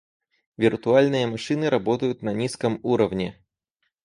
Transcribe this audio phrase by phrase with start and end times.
[0.57, 3.39] Виртуальные машины работают на низком уровне